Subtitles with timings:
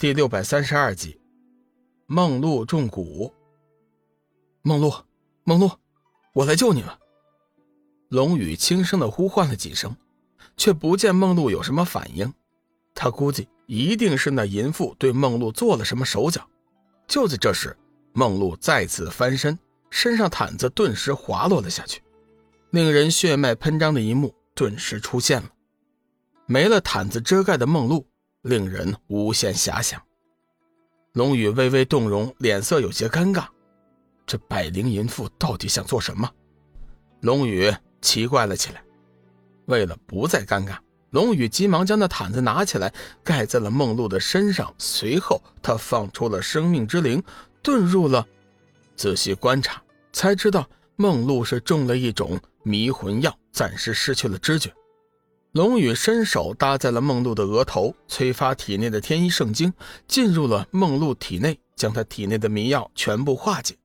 [0.00, 1.20] 第六百三十二集，
[2.06, 3.30] 梦露中蛊。
[4.62, 4.90] 梦露，
[5.44, 5.70] 梦露，
[6.32, 6.98] 我来救你了。
[8.08, 9.94] 龙宇轻声的呼唤了几声，
[10.56, 12.32] 却不见梦露有什么反应。
[12.94, 16.48] 他估计一定是那淫妇对梦露做了什么手脚。
[17.06, 17.76] 就在这时，
[18.14, 19.58] 梦露再次翻身，
[19.90, 22.02] 身上毯子顿时滑落了下去，
[22.70, 25.50] 令人血脉喷张的一幕顿时出现了。
[26.46, 28.06] 没了毯子遮盖的梦露。
[28.42, 30.00] 令人无限遐想。
[31.12, 33.46] 龙宇微微动容，脸色有些尴尬。
[34.26, 36.30] 这百灵淫妇到底想做什么？
[37.20, 38.82] 龙宇奇怪了起来。
[39.66, 40.78] 为了不再尴尬，
[41.10, 42.92] 龙宇急忙将那毯子拿起来
[43.22, 44.72] 盖在了梦露的身上。
[44.78, 47.22] 随后，他放出了生命之灵，
[47.62, 48.26] 遁入了。
[48.96, 54.72] 仔细观察，才知道梦露是中了一种迷魂药，暂时失去了知觉。
[55.52, 59.72] 龙宇伸手搭在了梦露的额头，催发体内的天一圣经，
[60.06, 63.76] 进入了梦露体内，将她体内的迷药全部化解。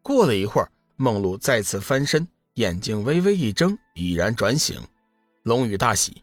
[0.00, 4.80] 过了一会儿，梦露再次翻身，眼睛微微一睁，已然转醒。
[5.42, 6.22] 龙宇大喜：“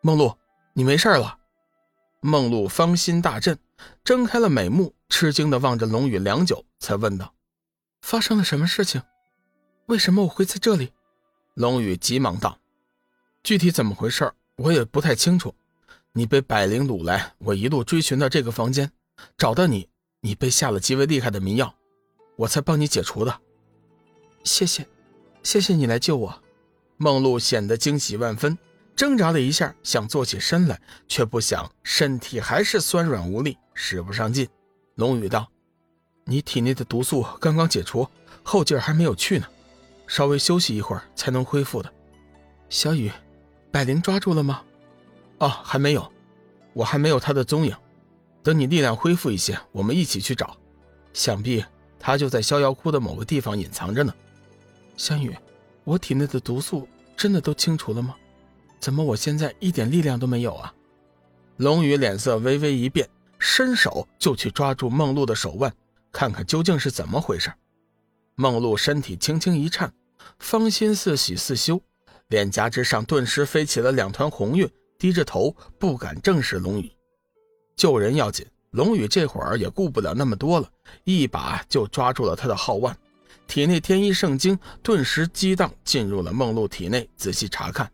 [0.00, 0.34] 梦露，
[0.72, 1.36] 你没事了。”
[2.22, 3.58] 梦露芳心大振，
[4.02, 7.34] 睁开了美目，吃惊地望着龙宇良久，才问道
[8.00, 9.02] ：“发生了什么事情？
[9.88, 10.90] 为什么我会在这里？”
[11.52, 12.56] 龙宇急忙道。
[13.42, 15.54] 具体怎么回事我也不太清楚。
[16.12, 18.90] 你被百灵掳来，我一路追寻到这个房间，
[19.36, 19.88] 找到你。
[20.20, 21.74] 你被下了极为厉害的迷药，
[22.36, 23.40] 我才帮你解除的。
[24.44, 24.86] 谢谢，
[25.42, 26.42] 谢谢你来救我。
[26.96, 28.56] 梦露显得惊喜万分，
[28.94, 34.48] 挣扎了一下，想坐起身来，却不想身体还是酸软无力，使不上劲。
[34.94, 35.50] 龙宇道
[36.26, 38.06] ：“你体内的毒素刚刚解除，
[38.44, 39.46] 后劲还没有去呢，
[40.06, 41.92] 稍微休息一会儿才能恢复的。”
[42.68, 43.10] 小雨。
[43.72, 44.62] 百灵抓住了吗？
[45.38, 46.12] 哦，还没有，
[46.74, 47.74] 我还没有他的踪影。
[48.42, 50.54] 等你力量恢复一些，我们一起去找。
[51.14, 51.64] 想必
[51.98, 54.14] 他就在逍遥窟的某个地方隐藏着呢。
[54.98, 55.34] 香雨，
[55.84, 56.86] 我体内的毒素
[57.16, 58.14] 真的都清除了吗？
[58.78, 60.74] 怎么我现在一点力量都没有啊？
[61.56, 63.08] 龙宇脸色微微一变，
[63.38, 65.72] 伸手就去抓住梦露的手腕，
[66.12, 67.50] 看看究竟是怎么回事。
[68.34, 69.94] 梦露身体轻轻一颤，
[70.38, 71.80] 芳心似喜似羞。
[72.32, 74.66] 脸颊之上顿时飞起了两团红晕，
[74.98, 76.90] 低着头不敢正视龙宇。
[77.76, 80.66] 救人要紧，龙宇这会儿也顾不了那么多了，
[81.04, 82.96] 一把就抓住了他的皓腕，
[83.46, 87.92] 体内天一圣经顿时激荡进入了梦露体内，仔细查看。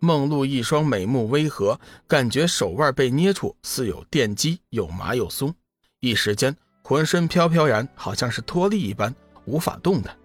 [0.00, 1.78] 梦露一双美目微合，
[2.08, 5.54] 感觉手腕被捏住，似有电击，又麻又松，
[6.00, 9.14] 一时间浑身飘飘然，好像是脱力一般，
[9.44, 10.18] 无法动弹，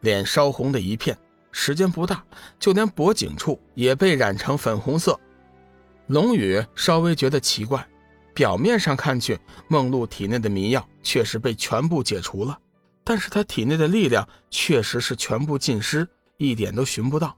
[0.00, 1.16] 脸烧红的一片。
[1.52, 2.24] 时间不大，
[2.58, 5.18] 就连脖颈处也被染成粉红色。
[6.06, 7.86] 龙宇稍微觉得奇怪，
[8.34, 9.38] 表面上看去，
[9.68, 12.58] 梦露体内的迷药确实被全部解除了，
[13.04, 17.36] 但是他体内的力量确实是全部尽失，一点都寻不到。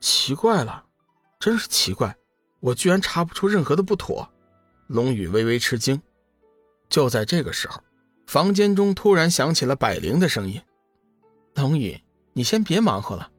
[0.00, 0.84] 奇怪了，
[1.38, 2.14] 真是奇怪，
[2.60, 4.28] 我居然查不出任何的不妥。
[4.86, 6.00] 龙宇微微吃惊。
[6.88, 7.80] 就在这个时候，
[8.26, 10.60] 房间中突然响起了百灵的声音
[11.54, 11.98] ：“龙宇。”
[12.32, 13.30] 你先别忙活了，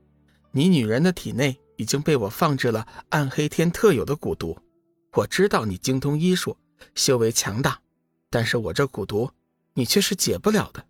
[0.52, 4.57] 你女人的体内已经被我放置了暗黑天特有的蛊毒。
[5.13, 6.57] 我知道你精通医术，
[6.96, 7.81] 修为强大，
[8.29, 9.31] 但是我这蛊毒，
[9.74, 10.85] 你却是解不了的。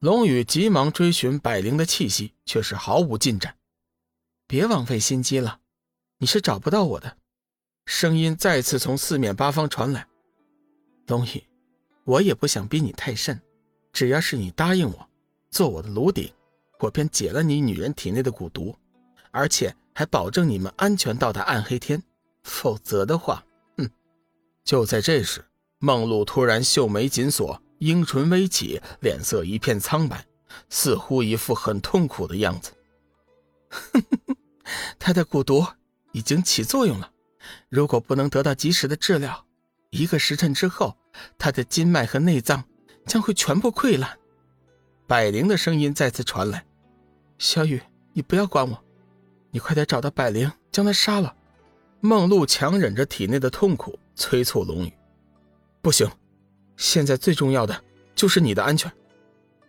[0.00, 3.56] 龙宇急忙追寻百灵的气息，却是毫无进展。
[4.46, 5.60] 别枉费心机了，
[6.18, 7.16] 你是找不到我的。
[7.84, 10.06] 声音再次从四面八方传来。
[11.08, 11.42] 龙宇，
[12.04, 13.40] 我也不想逼你太甚，
[13.92, 15.08] 只要是你答应我，
[15.50, 16.32] 做我的炉鼎。
[16.80, 18.76] 我便解了你女人体内的蛊毒，
[19.30, 22.02] 而且还保证你们安全到达暗黑天。
[22.42, 23.44] 否则的话，
[23.76, 23.90] 哼！
[24.64, 25.44] 就在这时，
[25.78, 30.24] 梦露突然秀眉紧锁，樱唇微起，脸色一片苍白，
[30.70, 32.72] 似乎一副很痛苦的样子。
[34.98, 35.66] 他的蛊毒
[36.12, 37.10] 已经起作用了，
[37.68, 39.44] 如果不能得到及时的治疗，
[39.90, 40.96] 一个时辰之后，
[41.36, 42.64] 他的筋脉和内脏
[43.04, 44.18] 将会全部溃烂。
[45.06, 46.64] 百灵的声音再次传来。
[47.38, 47.80] 小雨，
[48.12, 48.76] 你不要管我，
[49.52, 51.32] 你快点找到百灵，将他杀了。
[52.00, 54.92] 梦露强忍着体内的痛苦，催促龙宇
[55.80, 56.10] ：“不行，
[56.76, 57.80] 现在最重要的
[58.16, 58.90] 就是你的安全。”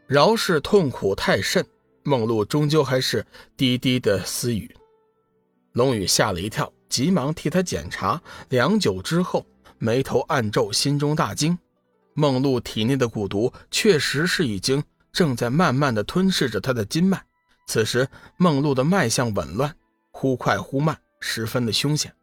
[0.08, 1.64] 饶是痛苦太甚，
[2.02, 3.24] 梦露终究还是
[3.56, 4.76] 低低的私语。
[5.74, 8.20] 龙宇吓了一跳，急忙替他检查。
[8.50, 9.46] 良久之后，
[9.78, 11.56] 眉头暗皱，心中大惊：
[12.16, 17.24] 梦露体内的蛊毒确实是已经正在慢慢的吞噬着他的筋脉。
[17.70, 19.76] 此时，梦露的脉象紊乱，
[20.10, 22.16] 忽快忽慢，十分的凶险。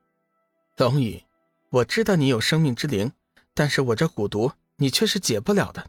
[0.76, 1.22] 龙宇，
[1.70, 3.12] 我知道你有生命之灵，
[3.54, 5.88] 但是我这蛊毒你却是解不了的。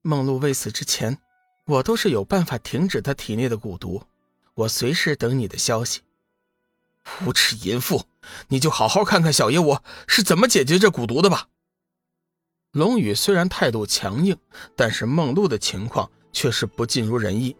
[0.00, 1.18] 梦露未死之前，
[1.66, 4.02] 我都是有办法停止她体内的蛊毒。
[4.54, 6.00] 我随时等你的消息。
[7.26, 8.06] 无耻淫妇，
[8.48, 11.48] 你就好好看看小爷我是怎么解决这蛊毒的吧。
[12.72, 14.38] 龙宇虽然态度强硬，
[14.74, 17.54] 但是梦露的情况却是不尽如人意。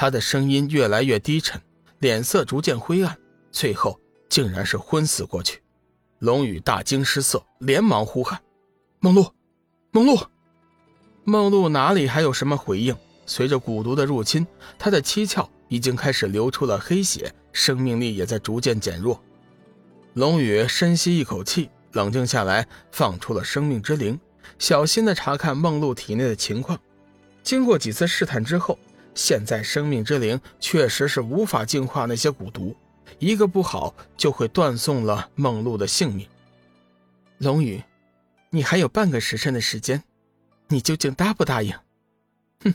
[0.00, 1.60] 他的声音越来越低沉，
[1.98, 3.18] 脸色逐渐灰暗，
[3.52, 4.00] 最后
[4.30, 5.60] 竟然是昏死过去。
[6.20, 8.40] 龙宇大惊失色，连忙呼喊
[9.00, 9.30] ：“梦露，
[9.90, 10.18] 梦露！”
[11.24, 12.96] 梦露哪里还有什么回应？
[13.26, 14.46] 随着蛊毒的入侵，
[14.78, 19.22] 她的七窍已经开始流出了黑血，生命力也在逐渐减弱。
[20.14, 21.68] 龙宇深吸一口气。
[21.92, 24.18] 冷静下来，放出了生命之灵，
[24.58, 26.80] 小心的查看梦露体内的情况。
[27.42, 28.78] 经过几次试探之后，
[29.14, 32.74] 现在生命之灵确实是无法净化那些蛊毒，
[33.18, 36.28] 一个不好就会断送了梦露的性命。
[37.38, 37.82] 龙宇，
[38.50, 40.02] 你还有半个时辰的时间，
[40.68, 41.72] 你究竟答不答应？
[42.64, 42.74] 哼，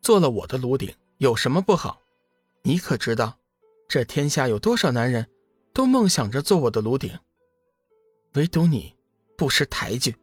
[0.00, 2.00] 做了我的炉鼎有什么不好？
[2.62, 3.38] 你可知道，
[3.88, 5.28] 这天下有多少男人，
[5.72, 7.18] 都梦想着做我的炉鼎？
[8.34, 8.94] 唯独你，
[9.36, 10.14] 不识抬举，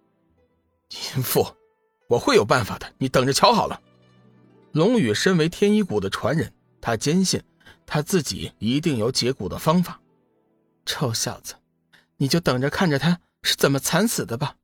[0.89, 1.45] 淫妇！
[2.07, 3.81] 我会有办法的，你等着瞧好了。
[4.71, 7.42] 龙宇身为天一谷的传人，他坚信
[7.86, 10.00] 他自己一定有解蛊的方法。
[10.86, 11.56] 臭小子，
[12.18, 14.56] 你就等着看着他是怎么惨死的吧！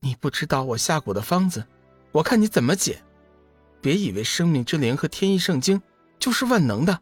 [0.00, 1.64] 你不知道我下蛊的方子，
[2.12, 3.02] 我看你怎么解！
[3.80, 5.80] 别以为生命之灵和天意圣经
[6.18, 7.00] 就是万能的。